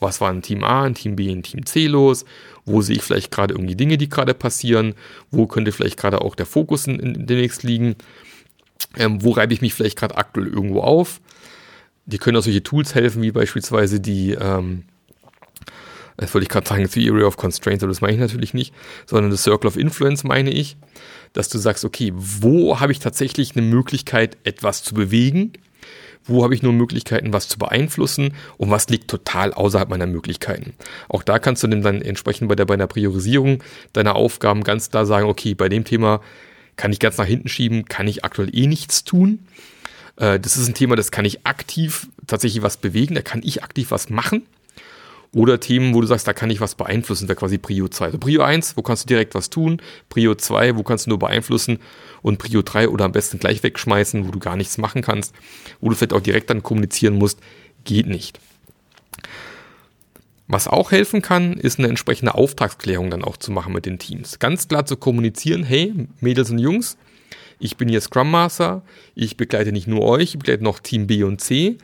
Was 0.00 0.20
war 0.20 0.30
in 0.32 0.42
Team 0.42 0.64
A, 0.64 0.86
in 0.86 0.94
Team 0.94 1.14
B, 1.14 1.28
in 1.28 1.44
Team 1.44 1.66
C 1.66 1.86
los? 1.86 2.24
Wo 2.64 2.82
sehe 2.82 2.96
ich 2.96 3.02
vielleicht 3.02 3.30
gerade 3.30 3.54
irgendwie 3.54 3.76
Dinge, 3.76 3.96
die 3.96 4.08
gerade 4.08 4.34
passieren? 4.34 4.94
Wo 5.30 5.46
könnte 5.46 5.70
vielleicht 5.70 5.98
gerade 5.98 6.20
auch 6.20 6.34
der 6.34 6.46
Fokus 6.46 6.86
in, 6.86 6.98
in 6.98 7.26
demnächst 7.26 7.62
liegen? 7.62 7.94
Ähm, 8.96 9.22
wo 9.22 9.30
reibe 9.30 9.52
ich 9.52 9.60
mich 9.60 9.74
vielleicht 9.74 9.98
gerade 9.98 10.16
aktuell 10.16 10.48
irgendwo 10.48 10.80
auf? 10.80 11.20
Die 12.06 12.18
können 12.18 12.36
auch 12.36 12.42
solche 12.42 12.64
Tools 12.64 12.96
helfen, 12.96 13.22
wie 13.22 13.30
beispielsweise 13.30 14.00
die 14.00 14.32
ähm, 14.32 14.82
das 16.20 16.34
wollte 16.34 16.44
ich 16.44 16.48
gerade 16.50 16.68
sagen, 16.68 16.88
Theory 16.88 17.22
of 17.22 17.36
Constraints, 17.36 17.82
aber 17.82 17.90
das 17.90 18.02
meine 18.02 18.14
ich 18.14 18.20
natürlich 18.20 18.52
nicht, 18.52 18.74
sondern 19.06 19.30
das 19.30 19.42
Circle 19.42 19.68
of 19.68 19.76
Influence 19.76 20.22
meine 20.22 20.50
ich, 20.50 20.76
dass 21.32 21.48
du 21.48 21.58
sagst, 21.58 21.84
okay, 21.84 22.12
wo 22.14 22.78
habe 22.78 22.92
ich 22.92 22.98
tatsächlich 22.98 23.56
eine 23.56 23.64
Möglichkeit, 23.64 24.36
etwas 24.44 24.82
zu 24.82 24.94
bewegen? 24.94 25.54
Wo 26.24 26.44
habe 26.44 26.54
ich 26.54 26.62
nur 26.62 26.74
Möglichkeiten, 26.74 27.32
was 27.32 27.48
zu 27.48 27.58
beeinflussen 27.58 28.34
und 28.58 28.70
was 28.70 28.90
liegt 28.90 29.08
total 29.08 29.54
außerhalb 29.54 29.88
meiner 29.88 30.06
Möglichkeiten? 30.06 30.74
Auch 31.08 31.22
da 31.22 31.38
kannst 31.38 31.62
du 31.62 31.68
dann 31.68 32.02
entsprechend 32.02 32.48
bei 32.48 32.54
der, 32.54 32.66
bei 32.66 32.76
der 32.76 32.86
Priorisierung 32.86 33.62
deiner 33.94 34.14
Aufgaben 34.14 34.62
ganz 34.62 34.90
klar 34.90 35.06
sagen, 35.06 35.26
okay, 35.26 35.54
bei 35.54 35.70
dem 35.70 35.84
Thema 35.84 36.20
kann 36.76 36.92
ich 36.92 36.98
ganz 36.98 37.16
nach 37.16 37.24
hinten 37.24 37.48
schieben, 37.48 37.86
kann 37.86 38.06
ich 38.06 38.24
aktuell 38.24 38.54
eh 38.54 38.66
nichts 38.66 39.04
tun. 39.04 39.46
Äh, 40.16 40.38
das 40.38 40.58
ist 40.58 40.68
ein 40.68 40.74
Thema, 40.74 40.94
das 40.96 41.10
kann 41.10 41.24
ich 41.24 41.46
aktiv 41.46 42.08
tatsächlich 42.26 42.62
was 42.62 42.76
bewegen, 42.76 43.14
da 43.14 43.22
kann 43.22 43.40
ich 43.42 43.64
aktiv 43.64 43.90
was 43.90 44.10
machen 44.10 44.42
Oder 45.32 45.60
Themen, 45.60 45.94
wo 45.94 46.00
du 46.00 46.08
sagst, 46.08 46.26
da 46.26 46.32
kann 46.32 46.50
ich 46.50 46.60
was 46.60 46.74
beeinflussen, 46.74 47.28
wäre 47.28 47.36
quasi 47.36 47.56
Prio 47.56 47.86
2. 47.86 48.04
Also 48.06 48.18
Prio 48.18 48.42
1, 48.42 48.76
wo 48.76 48.82
kannst 48.82 49.04
du 49.04 49.08
direkt 49.08 49.34
was 49.36 49.48
tun? 49.48 49.80
Prio 50.08 50.34
2, 50.34 50.76
wo 50.76 50.82
kannst 50.82 51.06
du 51.06 51.10
nur 51.10 51.20
beeinflussen? 51.20 51.78
Und 52.22 52.38
Prio 52.38 52.62
3 52.62 52.88
oder 52.88 53.04
am 53.04 53.12
besten 53.12 53.38
gleich 53.38 53.62
wegschmeißen, 53.62 54.26
wo 54.26 54.32
du 54.32 54.40
gar 54.40 54.56
nichts 54.56 54.76
machen 54.76 55.02
kannst, 55.02 55.34
wo 55.80 55.88
du 55.88 55.94
vielleicht 55.94 56.14
auch 56.14 56.20
direkt 56.20 56.50
dann 56.50 56.64
kommunizieren 56.64 57.14
musst, 57.14 57.38
geht 57.84 58.06
nicht. 58.06 58.40
Was 60.48 60.66
auch 60.66 60.90
helfen 60.90 61.22
kann, 61.22 61.52
ist 61.52 61.78
eine 61.78 61.86
entsprechende 61.86 62.34
Auftragsklärung 62.34 63.08
dann 63.08 63.22
auch 63.22 63.36
zu 63.36 63.52
machen 63.52 63.72
mit 63.72 63.86
den 63.86 64.00
Teams. 64.00 64.40
Ganz 64.40 64.66
klar 64.66 64.84
zu 64.84 64.96
kommunizieren, 64.96 65.62
hey, 65.62 65.94
Mädels 66.20 66.50
und 66.50 66.58
Jungs, 66.58 66.98
ich 67.60 67.76
bin 67.76 67.88
hier 67.88 68.00
Scrum 68.00 68.32
Master, 68.32 68.82
ich 69.14 69.36
begleite 69.36 69.70
nicht 69.70 69.86
nur 69.86 70.02
euch, 70.02 70.30
ich 70.30 70.38
begleite 70.38 70.64
noch 70.64 70.80
Team 70.80 71.06
B 71.06 71.22
und 71.22 71.40
C. 71.40 71.78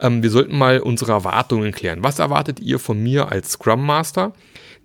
Ähm, 0.00 0.22
wir 0.22 0.30
sollten 0.30 0.56
mal 0.56 0.80
unsere 0.80 1.12
Erwartungen 1.12 1.72
klären. 1.72 2.02
Was 2.02 2.18
erwartet 2.18 2.60
ihr 2.60 2.78
von 2.78 3.02
mir 3.02 3.30
als 3.30 3.52
Scrum 3.52 3.84
Master, 3.84 4.32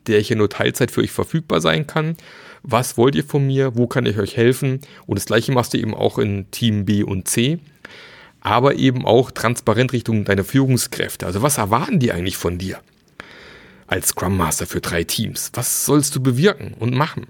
der 0.07 0.21
ja 0.21 0.35
nur 0.35 0.49
Teilzeit 0.49 0.91
für 0.91 1.01
euch 1.01 1.11
verfügbar 1.11 1.61
sein 1.61 1.87
kann? 1.87 2.17
Was 2.63 2.97
wollt 2.97 3.15
ihr 3.15 3.25
von 3.25 3.45
mir? 3.45 3.75
Wo 3.75 3.87
kann 3.87 4.05
ich 4.05 4.17
euch 4.17 4.37
helfen? 4.37 4.79
Und 5.05 5.19
das 5.19 5.25
gleiche 5.25 5.51
machst 5.51 5.73
du 5.73 5.77
eben 5.77 5.93
auch 5.93 6.17
in 6.17 6.49
Team 6.51 6.85
B 6.85 7.03
und 7.03 7.27
C. 7.27 7.59
Aber 8.41 8.75
eben 8.75 9.05
auch 9.05 9.31
transparent 9.31 9.93
Richtung 9.93 10.25
deiner 10.25 10.43
Führungskräfte. 10.43 11.25
Also 11.25 11.41
was 11.41 11.57
erwarten 11.57 11.99
die 11.99 12.11
eigentlich 12.11 12.37
von 12.37 12.57
dir? 12.57 12.79
Als 13.87 14.09
Scrum 14.09 14.35
Master 14.37 14.65
für 14.65 14.81
drei 14.81 15.03
Teams. 15.03 15.51
Was 15.53 15.85
sollst 15.85 16.15
du 16.15 16.21
bewirken 16.23 16.73
und 16.79 16.93
machen? 16.93 17.27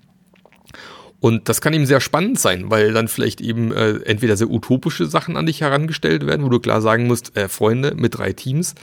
Und 1.23 1.47
das 1.47 1.61
kann 1.61 1.71
eben 1.71 1.85
sehr 1.85 2.01
spannend 2.01 2.37
sein, 2.37 2.69
weil 2.69 2.91
dann 2.91 3.07
vielleicht 3.07 3.39
eben 3.39 3.71
äh, 3.71 3.91
entweder 4.03 4.35
sehr 4.35 4.49
utopische 4.49 5.05
Sachen 5.05 5.37
an 5.37 5.45
dich 5.45 5.61
herangestellt 5.61 6.27
werden, 6.27 6.43
wo 6.43 6.49
du 6.49 6.59
klar 6.59 6.81
sagen 6.81 7.07
musst, 7.07 7.37
äh, 7.37 7.47
Freunde 7.47 7.95
mit 7.95 8.17
drei 8.17 8.33
Teams 8.33 8.75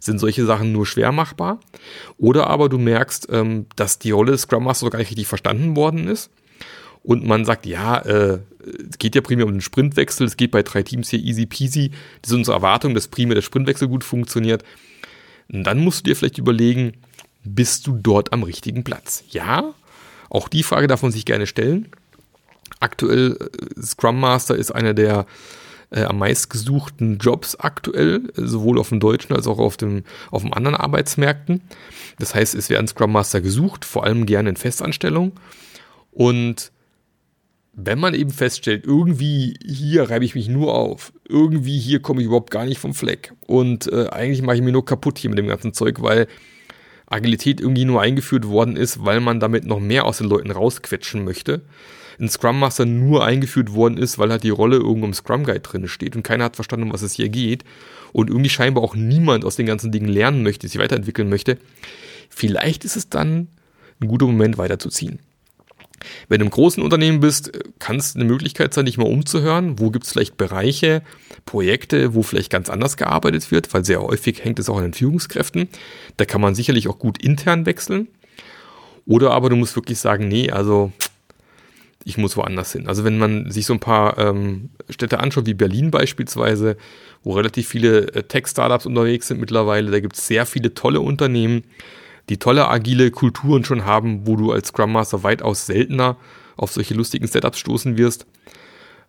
sind 0.00 0.18
solche 0.18 0.46
Sachen 0.46 0.72
nur 0.72 0.86
schwer 0.86 1.12
machbar. 1.12 1.60
Oder 2.16 2.46
aber 2.46 2.70
du 2.70 2.78
merkst, 2.78 3.28
ähm, 3.30 3.66
dass 3.76 3.98
die 3.98 4.10
Rolle 4.10 4.32
des 4.32 4.40
Scrum 4.40 4.64
Master 4.64 4.88
gar 4.88 5.00
nicht 5.00 5.10
richtig 5.10 5.26
verstanden 5.26 5.76
worden 5.76 6.08
ist. 6.08 6.30
Und 7.02 7.26
man 7.26 7.44
sagt, 7.44 7.66
ja, 7.66 7.98
äh, 7.98 8.38
es 8.88 8.96
geht 8.96 9.14
ja 9.14 9.20
primär 9.20 9.44
um 9.44 9.52
den 9.52 9.60
Sprintwechsel, 9.60 10.26
es 10.26 10.38
geht 10.38 10.50
bei 10.50 10.62
drei 10.62 10.82
Teams 10.82 11.10
hier 11.10 11.20
easy 11.20 11.44
peasy. 11.44 11.90
Das 12.22 12.30
ist 12.30 12.36
unsere 12.38 12.56
Erwartung, 12.56 12.94
dass 12.94 13.08
primär 13.08 13.34
der 13.34 13.42
Sprintwechsel 13.42 13.86
gut 13.86 14.02
funktioniert. 14.02 14.64
Und 15.52 15.64
dann 15.64 15.80
musst 15.80 16.06
du 16.06 16.08
dir 16.08 16.16
vielleicht 16.16 16.38
überlegen, 16.38 16.94
bist 17.44 17.86
du 17.86 17.98
dort 18.00 18.32
am 18.32 18.44
richtigen 18.44 18.82
Platz? 18.82 19.24
Ja, 19.28 19.74
auch 20.32 20.48
die 20.48 20.62
Frage 20.62 20.86
darf 20.86 21.02
man 21.02 21.12
sich 21.12 21.26
gerne 21.26 21.46
stellen. 21.46 21.88
Aktuell 22.80 23.36
äh, 23.38 23.82
Scrum 23.82 24.18
Master 24.18 24.56
ist 24.56 24.70
einer 24.70 24.94
der 24.94 25.26
äh, 25.90 26.04
am 26.04 26.18
meistgesuchten 26.18 27.18
Jobs 27.18 27.54
aktuell, 27.56 28.32
sowohl 28.34 28.78
auf 28.78 28.88
dem 28.88 28.98
deutschen 28.98 29.36
als 29.36 29.46
auch 29.46 29.58
auf, 29.58 29.76
dem, 29.76 30.04
auf 30.30 30.42
dem 30.42 30.54
anderen 30.54 30.74
Arbeitsmärkten. 30.74 31.60
Das 32.18 32.34
heißt, 32.34 32.54
es 32.54 32.70
werden 32.70 32.88
Scrum 32.88 33.12
Master 33.12 33.42
gesucht, 33.42 33.84
vor 33.84 34.04
allem 34.04 34.24
gerne 34.24 34.48
in 34.48 34.56
Festanstellung. 34.56 35.32
Und 36.12 36.72
wenn 37.74 37.98
man 37.98 38.14
eben 38.14 38.30
feststellt, 38.30 38.86
irgendwie 38.86 39.54
hier 39.64 40.08
reibe 40.08 40.24
ich 40.24 40.34
mich 40.34 40.48
nur 40.48 40.74
auf, 40.74 41.12
irgendwie 41.28 41.78
hier 41.78 42.00
komme 42.00 42.20
ich 42.20 42.26
überhaupt 42.26 42.50
gar 42.50 42.64
nicht 42.64 42.78
vom 42.78 42.94
Fleck 42.94 43.32
und 43.46 43.90
äh, 43.90 44.08
eigentlich 44.08 44.42
mache 44.42 44.56
ich 44.56 44.62
mir 44.62 44.72
nur 44.72 44.84
kaputt 44.84 45.18
hier 45.18 45.30
mit 45.30 45.38
dem 45.38 45.46
ganzen 45.46 45.72
Zeug, 45.72 46.02
weil 46.02 46.26
Agilität 47.12 47.60
irgendwie 47.60 47.84
nur 47.84 48.00
eingeführt 48.00 48.46
worden 48.48 48.76
ist, 48.76 49.04
weil 49.04 49.20
man 49.20 49.40
damit 49.40 49.66
noch 49.66 49.80
mehr 49.80 50.04
aus 50.04 50.18
den 50.18 50.28
Leuten 50.28 50.50
rausquetschen 50.50 51.24
möchte. 51.24 51.62
Ein 52.18 52.28
Scrum 52.28 52.58
Master 52.58 52.84
nur 52.84 53.24
eingeführt 53.24 53.72
worden 53.72 53.96
ist, 53.96 54.18
weil 54.18 54.30
halt 54.30 54.44
die 54.44 54.50
Rolle 54.50 54.76
irgendwo 54.76 55.06
im 55.06 55.14
Scrum 55.14 55.44
Guide 55.44 55.60
drin 55.60 55.88
steht 55.88 56.14
und 56.14 56.22
keiner 56.22 56.44
hat 56.44 56.56
verstanden, 56.56 56.86
um 56.86 56.92
was 56.92 57.02
es 57.02 57.14
hier 57.14 57.28
geht 57.28 57.64
und 58.12 58.30
irgendwie 58.30 58.50
scheinbar 58.50 58.84
auch 58.84 58.94
niemand 58.94 59.44
aus 59.44 59.56
den 59.56 59.66
ganzen 59.66 59.92
Dingen 59.92 60.08
lernen 60.08 60.42
möchte, 60.42 60.68
sich 60.68 60.78
weiterentwickeln 60.78 61.28
möchte. 61.28 61.58
Vielleicht 62.28 62.84
ist 62.84 62.96
es 62.96 63.08
dann 63.08 63.48
ein 64.00 64.08
guter 64.08 64.26
Moment 64.26 64.58
weiterzuziehen. 64.58 65.18
Wenn 66.28 66.40
du 66.40 66.46
im 66.46 66.50
großen 66.50 66.82
Unternehmen 66.82 67.20
bist, 67.20 67.52
kann 67.78 67.96
es 67.96 68.14
eine 68.14 68.24
Möglichkeit 68.24 68.74
sein, 68.74 68.86
dich 68.86 68.98
mal 68.98 69.06
umzuhören. 69.06 69.78
Wo 69.78 69.90
gibt 69.90 70.04
es 70.04 70.12
vielleicht 70.12 70.36
Bereiche, 70.36 71.02
Projekte, 71.44 72.14
wo 72.14 72.22
vielleicht 72.22 72.50
ganz 72.50 72.70
anders 72.70 72.96
gearbeitet 72.96 73.50
wird, 73.50 73.72
weil 73.74 73.84
sehr 73.84 74.02
häufig 74.02 74.44
hängt 74.44 74.58
es 74.58 74.68
auch 74.68 74.76
an 74.76 74.84
den 74.84 74.94
Führungskräften. 74.94 75.68
Da 76.16 76.24
kann 76.24 76.40
man 76.40 76.54
sicherlich 76.54 76.88
auch 76.88 76.98
gut 76.98 77.22
intern 77.22 77.66
wechseln. 77.66 78.08
Oder 79.06 79.32
aber 79.32 79.50
du 79.50 79.56
musst 79.56 79.76
wirklich 79.76 79.98
sagen, 79.98 80.28
nee, 80.28 80.50
also 80.50 80.92
ich 82.04 82.18
muss 82.18 82.36
woanders 82.36 82.72
hin. 82.72 82.88
Also 82.88 83.04
wenn 83.04 83.18
man 83.18 83.50
sich 83.50 83.66
so 83.66 83.74
ein 83.74 83.80
paar 83.80 84.18
ähm, 84.18 84.70
Städte 84.88 85.20
anschaut, 85.20 85.46
wie 85.46 85.54
Berlin 85.54 85.90
beispielsweise, 85.90 86.76
wo 87.22 87.32
relativ 87.32 87.68
viele 87.68 88.08
äh, 88.14 88.22
Tech-Startups 88.24 88.86
unterwegs 88.86 89.28
sind 89.28 89.40
mittlerweile, 89.40 89.90
da 89.90 90.00
gibt 90.00 90.16
es 90.16 90.26
sehr 90.26 90.46
viele 90.46 90.74
tolle 90.74 91.00
Unternehmen, 91.00 91.64
die 92.28 92.38
tolle 92.38 92.68
agile 92.68 93.10
Kulturen 93.10 93.64
schon 93.64 93.84
haben, 93.84 94.26
wo 94.26 94.36
du 94.36 94.52
als 94.52 94.68
Scrum 94.68 94.92
Master 94.92 95.22
weitaus 95.22 95.66
seltener 95.66 96.16
auf 96.56 96.72
solche 96.72 96.94
lustigen 96.94 97.26
Setups 97.26 97.58
stoßen 97.58 97.96
wirst. 97.96 98.26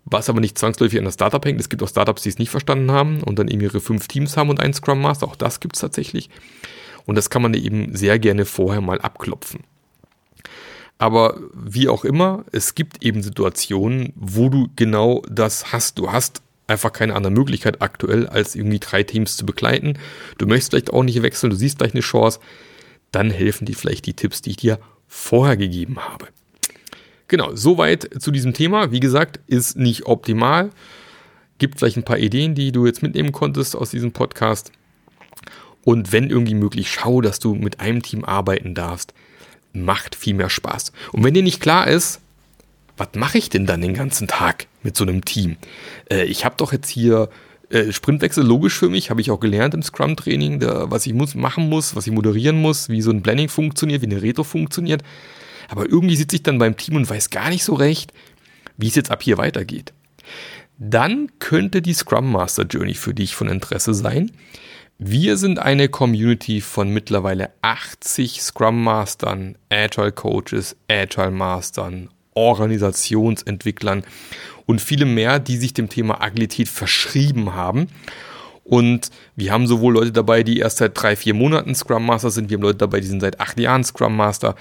Was 0.05 0.29
aber 0.29 0.41
nicht 0.41 0.57
zwangsläufig 0.57 0.99
an 0.99 1.05
das 1.05 1.13
Startup 1.13 1.43
hängt. 1.45 1.61
Es 1.61 1.69
gibt 1.69 1.81
auch 1.81 1.87
Startups, 1.87 2.23
die 2.23 2.29
es 2.29 2.39
nicht 2.39 2.49
verstanden 2.49 2.91
haben 2.91 3.21
und 3.23 3.39
dann 3.39 3.47
eben 3.47 3.61
ihre 3.61 3.79
fünf 3.79 4.07
Teams 4.07 4.35
haben 4.35 4.49
und 4.49 4.59
einen 4.59 4.73
Scrum 4.73 5.01
Master. 5.01 5.27
Auch 5.27 5.35
das 5.35 5.59
gibt 5.59 5.75
es 5.75 5.81
tatsächlich. 5.81 6.29
Und 7.05 7.15
das 7.15 7.29
kann 7.29 7.41
man 7.41 7.53
eben 7.53 7.95
sehr 7.95 8.19
gerne 8.19 8.45
vorher 8.45 8.81
mal 8.81 8.99
abklopfen. 8.99 9.61
Aber 10.97 11.39
wie 11.53 11.89
auch 11.89 12.05
immer, 12.05 12.45
es 12.51 12.75
gibt 12.75 13.03
eben 13.03 13.23
Situationen, 13.23 14.13
wo 14.15 14.49
du 14.49 14.69
genau 14.75 15.21
das 15.29 15.71
hast. 15.71 15.97
Du 15.99 16.11
hast 16.11 16.41
einfach 16.67 16.93
keine 16.93 17.15
andere 17.15 17.33
Möglichkeit 17.33 17.81
aktuell, 17.81 18.27
als 18.27 18.55
irgendwie 18.55 18.79
drei 18.79 19.03
Teams 19.03 19.35
zu 19.35 19.45
begleiten. 19.45 19.97
Du 20.37 20.47
möchtest 20.47 20.71
vielleicht 20.71 20.93
auch 20.93 21.03
nicht 21.03 21.21
wechseln, 21.21 21.49
du 21.49 21.55
siehst 21.55 21.79
gleich 21.79 21.93
eine 21.93 22.01
Chance 22.01 22.39
dann 23.13 23.29
helfen 23.29 23.65
dir 23.65 23.75
vielleicht 23.75 24.05
die 24.05 24.13
Tipps, 24.13 24.41
die 24.41 24.51
ich 24.51 24.57
dir 24.57 24.79
vorher 25.07 25.55
gegeben 25.55 25.99
habe. 25.99 26.27
Genau, 27.27 27.55
soweit 27.55 28.09
zu 28.21 28.31
diesem 28.31 28.53
Thema. 28.53 28.91
Wie 28.91 28.99
gesagt, 28.99 29.39
ist 29.47 29.77
nicht 29.77 30.05
optimal. 30.05 30.71
Gibt 31.57 31.79
vielleicht 31.79 31.97
ein 31.97 32.03
paar 32.03 32.17
Ideen, 32.17 32.55
die 32.55 32.71
du 32.71 32.85
jetzt 32.85 33.01
mitnehmen 33.01 33.31
konntest 33.31 33.75
aus 33.75 33.91
diesem 33.91 34.11
Podcast. 34.11 34.71
Und 35.83 36.11
wenn 36.11 36.29
irgendwie 36.29 36.55
möglich, 36.55 36.91
schau, 36.91 37.21
dass 37.21 37.39
du 37.39 37.55
mit 37.55 37.79
einem 37.79 38.01
Team 38.01 38.25
arbeiten 38.25 38.75
darfst. 38.75 39.13
Macht 39.73 40.15
viel 40.15 40.33
mehr 40.33 40.49
Spaß. 40.49 40.91
Und 41.11 41.23
wenn 41.23 41.33
dir 41.33 41.43
nicht 41.43 41.61
klar 41.61 41.87
ist, 41.87 42.19
was 42.97 43.09
mache 43.15 43.37
ich 43.37 43.49
denn 43.49 43.65
dann 43.65 43.81
den 43.81 43.93
ganzen 43.93 44.27
Tag 44.27 44.67
mit 44.83 44.95
so 44.95 45.03
einem 45.03 45.25
Team? 45.25 45.57
Äh, 46.09 46.25
ich 46.25 46.45
habe 46.45 46.55
doch 46.57 46.71
jetzt 46.73 46.89
hier 46.89 47.29
äh, 47.73 47.91
Sprintwechsel 47.91 48.45
logisch 48.45 48.77
für 48.77 48.89
mich, 48.89 49.09
habe 49.09 49.19
ich 49.19 49.31
auch 49.31 49.39
gelernt 49.39 49.73
im 49.73 49.81
Scrum-Training, 49.81 50.61
was 50.61 51.07
ich 51.07 51.13
muss, 51.13 51.33
machen 51.33 51.69
muss, 51.69 51.95
was 51.95 52.05
ich 52.05 52.13
moderieren 52.13 52.61
muss, 52.61 52.87
wie 52.89 53.01
so 53.01 53.09
ein 53.09 53.23
Planning 53.23 53.49
funktioniert, 53.49 54.01
wie 54.01 54.05
eine 54.05 54.21
Retro 54.21 54.43
funktioniert. 54.43 55.01
Aber 55.69 55.89
irgendwie 55.89 56.15
sitze 56.15 56.35
ich 56.35 56.43
dann 56.43 56.59
beim 56.59 56.77
Team 56.77 56.95
und 56.95 57.09
weiß 57.09 57.31
gar 57.31 57.49
nicht 57.49 57.63
so 57.63 57.73
recht, 57.73 58.13
wie 58.77 58.87
es 58.87 58.95
jetzt 58.95 59.09
ab 59.09 59.23
hier 59.23 59.39
weitergeht. 59.39 59.93
Dann 60.77 61.31
könnte 61.39 61.81
die 61.81 61.93
Scrum 61.93 62.31
Master 62.31 62.63
Journey 62.63 62.93
für 62.93 63.13
dich 63.13 63.35
von 63.35 63.47
Interesse 63.47 63.93
sein. 63.93 64.31
Wir 64.99 65.37
sind 65.37 65.57
eine 65.57 65.89
Community 65.89 66.61
von 66.61 66.89
mittlerweile 66.89 67.49
80 67.63 68.41
Scrum 68.41 68.83
Mastern, 68.83 69.57
Agile 69.69 70.11
Coaches, 70.11 70.75
Agile 70.87 71.31
Mastern, 71.31 72.09
Organisationsentwicklern 72.35 74.03
und 74.65 74.81
viele 74.81 75.05
mehr, 75.05 75.39
die 75.39 75.57
sich 75.57 75.73
dem 75.73 75.89
Thema 75.89 76.21
Agilität 76.21 76.69
verschrieben 76.69 77.53
haben. 77.53 77.87
Und 78.63 79.09
wir 79.35 79.51
haben 79.51 79.67
sowohl 79.67 79.93
Leute 79.93 80.11
dabei, 80.11 80.43
die 80.43 80.59
erst 80.59 80.77
seit 80.77 80.91
drei, 81.01 81.15
vier 81.15 81.33
Monaten 81.33 81.75
Scrum 81.75 82.05
Master 82.05 82.31
sind, 82.31 82.49
wir 82.49 82.57
haben 82.57 82.63
Leute 82.63 82.77
dabei, 82.77 83.01
die 83.01 83.07
sind 83.07 83.19
seit 83.19 83.39
acht 83.39 83.59
Jahren 83.59 83.83
Scrum 83.83 84.15
Master. 84.15 84.55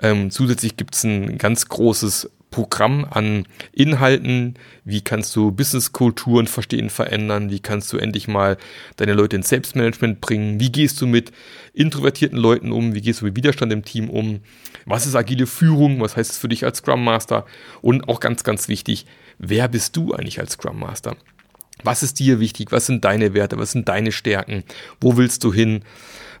Ähm, 0.00 0.30
zusätzlich 0.30 0.76
gibt 0.76 0.94
es 0.94 1.04
ein 1.04 1.38
ganz 1.38 1.68
großes 1.68 2.30
Programm 2.54 3.04
an 3.10 3.48
Inhalten. 3.72 4.54
Wie 4.84 5.00
kannst 5.00 5.34
du 5.34 5.50
Businesskulturen 5.50 6.46
verstehen, 6.46 6.88
verändern? 6.88 7.50
Wie 7.50 7.58
kannst 7.58 7.92
du 7.92 7.98
endlich 7.98 8.28
mal 8.28 8.58
deine 8.94 9.12
Leute 9.12 9.34
ins 9.34 9.48
Selbstmanagement 9.48 10.20
bringen? 10.20 10.60
Wie 10.60 10.70
gehst 10.70 11.00
du 11.00 11.08
mit 11.08 11.32
introvertierten 11.72 12.38
Leuten 12.38 12.70
um? 12.70 12.94
Wie 12.94 13.00
gehst 13.00 13.22
du 13.22 13.24
mit 13.24 13.34
Widerstand 13.34 13.72
im 13.72 13.84
Team 13.84 14.08
um? 14.08 14.38
Was 14.86 15.04
ist 15.04 15.16
agile 15.16 15.48
Führung? 15.48 16.00
Was 16.00 16.16
heißt 16.16 16.30
es 16.30 16.38
für 16.38 16.46
dich 16.48 16.64
als 16.64 16.78
Scrum 16.78 17.02
Master? 17.02 17.44
Und 17.82 18.08
auch 18.08 18.20
ganz, 18.20 18.44
ganz 18.44 18.68
wichtig, 18.68 19.04
wer 19.38 19.66
bist 19.66 19.96
du 19.96 20.12
eigentlich 20.12 20.38
als 20.38 20.52
Scrum 20.52 20.78
Master? 20.78 21.16
Was 21.84 22.02
ist 22.02 22.18
dir 22.18 22.40
wichtig? 22.40 22.72
Was 22.72 22.86
sind 22.86 23.04
deine 23.04 23.34
Werte? 23.34 23.58
Was 23.58 23.72
sind 23.72 23.88
deine 23.88 24.10
Stärken? 24.10 24.64
Wo 25.00 25.16
willst 25.16 25.44
du 25.44 25.52
hin? 25.52 25.82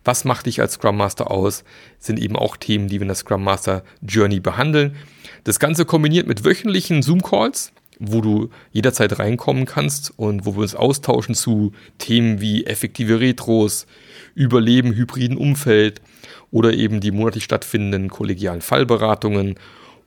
Was 0.02 0.24
macht 0.24 0.46
dich 0.46 0.60
als 0.60 0.74
Scrum 0.74 0.96
Master 0.96 1.30
aus? 1.30 1.64
Sind 1.98 2.18
eben 2.18 2.36
auch 2.36 2.56
Themen, 2.56 2.88
die 2.88 2.96
wir 2.96 3.02
in 3.02 3.08
der 3.08 3.14
Scrum 3.14 3.44
Master 3.44 3.84
Journey 4.02 4.40
behandeln. 4.40 4.96
Das 5.44 5.58
Ganze 5.58 5.84
kombiniert 5.84 6.26
mit 6.26 6.44
wöchentlichen 6.44 7.02
Zoom-Calls, 7.02 7.72
wo 7.98 8.20
du 8.20 8.50
jederzeit 8.72 9.18
reinkommen 9.18 9.66
kannst 9.66 10.12
und 10.16 10.46
wo 10.46 10.54
wir 10.56 10.62
uns 10.62 10.74
austauschen 10.74 11.34
zu 11.34 11.72
Themen 11.98 12.40
wie 12.40 12.64
effektive 12.64 13.20
Retros, 13.20 13.86
Überleben 14.34 14.94
hybriden 14.94 15.36
Umfeld 15.36 16.00
oder 16.50 16.72
eben 16.72 17.00
die 17.00 17.12
monatlich 17.12 17.44
stattfindenden 17.44 18.08
kollegialen 18.08 18.62
Fallberatungen 18.62 19.56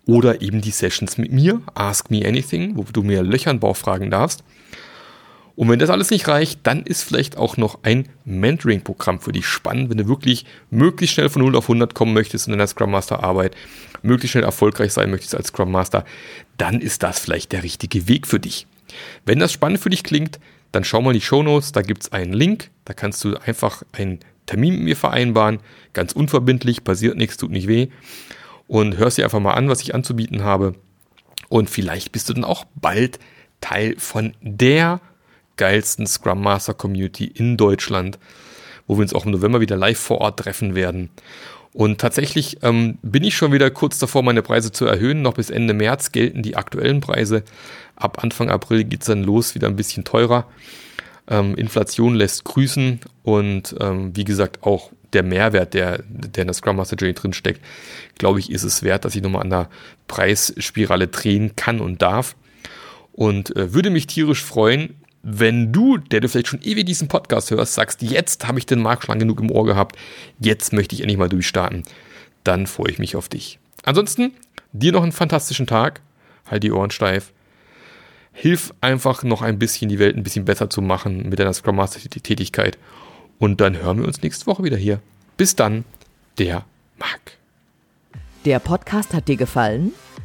oder 0.06 0.41
eben 0.41 0.62
die 0.62 0.72
Sessions 0.72 1.17
mit 1.17 1.32
mir, 1.32 1.62
Ask 1.75 2.10
Me 2.10 2.25
Anything, 2.25 2.75
wo 2.75 2.84
du 2.84 3.03
mir 3.03 3.24
Löcher 3.24 3.51
in 3.51 3.60
Bauch 3.60 3.77
fragen 3.77 4.10
darfst. 4.10 4.44
Und 5.58 5.70
wenn 5.70 5.80
das 5.80 5.90
alles 5.90 6.12
nicht 6.12 6.28
reicht, 6.28 6.60
dann 6.64 6.84
ist 6.84 7.02
vielleicht 7.02 7.36
auch 7.36 7.58
noch 7.58 7.80
ein 7.82 8.08
Mentoring-Programm 8.26 9.20
für 9.20 9.32
dich 9.32 9.48
spannend, 9.48 9.90
wenn 9.90 9.98
du 9.98 10.08
wirklich 10.08 10.46
möglichst 10.70 11.16
schnell 11.16 11.30
von 11.30 11.42
0 11.42 11.56
auf 11.56 11.64
100 11.64 11.96
kommen 11.96 12.14
möchtest 12.14 12.46
in 12.46 12.52
deiner 12.52 12.68
Scrum 12.68 12.92
Master 12.92 13.24
Arbeit, 13.24 13.58
möglichst 14.04 14.34
schnell 14.34 14.44
erfolgreich 14.44 14.94
sein 14.94 15.10
möchtest 15.10 15.34
als 15.34 15.48
Scrum 15.48 15.72
Master, 15.72 16.06
dann 16.60 16.80
ist 16.80 17.02
das 17.02 17.18
vielleicht 17.18 17.54
der 17.54 17.64
richtige 17.64 18.08
Weg 18.08 18.28
für 18.28 18.40
dich. 18.40 18.68
Wenn 19.26 19.40
das 19.40 19.52
spannend 19.52 19.80
für 19.80 19.90
dich 19.90 20.04
klingt, 20.04 20.40
dann 20.72 20.84
schau 20.84 21.02
mal 21.02 21.10
in 21.10 21.20
die 21.20 21.26
Show 21.26 21.42
Notes, 21.42 21.72
da 21.72 21.82
gibt 21.82 22.04
es 22.04 22.12
einen 22.12 22.34
Link, 22.34 22.70
da 22.86 22.94
kannst 22.94 23.24
du 23.24 23.36
einfach 23.38 23.82
einen 23.94 24.20
Termin 24.46 24.76
mit 24.76 24.84
mir 24.84 24.96
vereinbaren, 24.96 25.58
ganz 25.94 26.14
unverbindlich, 26.14 26.84
passiert 26.84 27.18
nichts, 27.18 27.36
tut 27.36 27.50
nicht 27.50 27.68
weh. 27.68 27.88
Und 28.68 28.98
hörst 28.98 29.18
dir 29.18 29.24
einfach 29.24 29.40
mal 29.40 29.56
an, 29.56 29.70
was 29.70 29.82
ich 29.82 29.96
anzubieten 29.96 30.44
habe. 30.44 30.76
Und 31.50 31.68
vielleicht 31.68 32.12
bist 32.12 32.30
du 32.30 32.34
dann 32.34 32.44
auch 32.44 32.66
bald 32.76 33.18
Teil 33.60 33.96
von 33.98 34.36
der 34.42 35.02
geilsten 35.58 36.08
Scrum 36.08 36.42
Master 36.42 36.74
Community 36.74 37.26
in 37.26 37.58
Deutschland, 37.58 38.18
wo 38.88 38.96
wir 38.96 39.02
uns 39.02 39.14
auch 39.14 39.26
im 39.26 39.32
November 39.32 39.60
wieder 39.60 39.76
live 39.76 40.00
vor 40.00 40.22
Ort 40.22 40.40
treffen 40.40 40.76
werden. 40.76 41.10
Und 41.74 42.00
tatsächlich 42.00 42.58
ähm, 42.64 42.98
bin 43.04 43.24
ich 43.24 43.36
schon 43.36 43.52
wieder 43.52 43.70
kurz 43.70 44.00
davor, 44.00 44.24
meine 44.24 44.42
Preise 44.42 44.72
zu 44.72 44.86
erhöhen. 44.86 45.22
Noch 45.22 45.36
bis 45.36 45.50
Ende 45.50 45.76
März 45.76 46.12
gelten 46.12 46.42
die 46.42 46.56
aktuellen 46.56 47.02
Preise. 47.02 47.44
Ab 47.96 48.24
Anfang 48.24 48.50
April 48.50 48.84
geht 48.84 49.02
es 49.02 49.08
dann 49.08 49.24
los, 49.24 49.54
wieder 49.54 49.68
ein 49.68 49.76
bisschen 49.76 50.04
teurer. 50.04 50.48
Ähm, 51.28 51.56
Inflation 51.56 52.16
lässt 52.16 52.46
grüßen 52.46 53.02
und 53.22 53.76
ähm, 53.80 54.16
wie 54.16 54.24
gesagt 54.24 54.64
auch 54.64 54.92
der 55.14 55.24
Mehrwert, 55.24 55.74
der, 55.74 56.04
der 56.08 56.42
in 56.42 56.48
der 56.48 56.54
Scrum 56.54 56.78
Master 56.78 56.96
Journey 56.96 57.14
drin 57.14 57.34
steckt, 57.34 57.62
glaube 58.18 58.40
ich, 58.40 58.52
ist 58.52 58.64
es 58.64 58.84
wert, 58.84 59.06
dass 59.06 59.16
ich 59.16 59.22
nochmal 59.22 59.44
an 59.44 59.50
der 59.50 59.70
Preisspirale 60.08 61.08
drehen 61.08 61.56
kann 61.56 61.80
und 61.80 62.02
darf. 62.02 62.36
Und 63.14 63.56
äh, 63.56 63.74
würde 63.74 63.90
mich 63.90 64.08
tierisch 64.08 64.44
freuen, 64.44 64.96
wenn 65.29 65.74
du, 65.74 65.98
der 65.98 66.22
du 66.22 66.29
vielleicht 66.29 66.48
schon 66.48 66.62
ewig 66.62 66.86
diesen 66.86 67.10
Podcast 67.10 67.51
hörst, 67.51 67.74
sagst, 67.74 68.01
jetzt 68.01 68.48
habe 68.48 68.60
ich 68.60 68.65
den 68.65 68.81
Markt 68.81 69.07
lang 69.07 69.19
genug 69.19 69.41
im 69.41 69.51
Ohr 69.51 69.65
gehabt, 69.65 69.98
jetzt 70.39 70.72
möchte 70.72 70.96
ich 70.96 71.01
endlich 71.01 71.17
mal 71.17 71.27
durchstarten, 71.27 71.84
dann 72.46 72.65
freue 72.65 72.91
ich 72.91 72.98
mich 72.98 73.17
auf 73.17 73.27
dich. 73.27 73.60
Ansonsten, 73.84 74.31
dir 74.72 74.93
noch 74.93 75.03
einen 75.03 75.12
fantastischen 75.12 75.67
Tag, 75.67 76.00
halt 76.50 76.63
die 76.63 76.72
Ohren 76.72 76.91
steif. 76.91 77.34
Hilf 78.31 78.74
einfach 78.79 79.24
noch 79.24 79.41
ein 79.41 79.60
bisschen 79.60 79.89
die 79.89 80.00
Welt 80.00 80.15
ein 80.15 80.24
bisschen 80.24 80.46
besser 80.46 80.69
zu 80.69 80.81
machen 80.81 81.27
mit 81.27 81.39
deiner 81.39 81.51
Scrum 81.51 81.75
Master 81.75 82.00
Tätigkeit. 82.10 82.77
Und 83.38 83.60
dann 83.60 83.75
hören 83.75 84.00
wir 84.00 84.07
uns 84.07 84.22
nächste 84.22 84.48
Woche 84.48 84.63
wieder 84.63 84.77
hier. 84.77 85.01
Bis 85.36 85.57
dann, 85.57 85.84
der 86.38 86.63
Marc. 86.98 87.34
Der 88.46 88.60
Podcast 88.60 89.13
hat 89.13 89.27
dir 89.27 89.36
gefallen? 89.36 89.91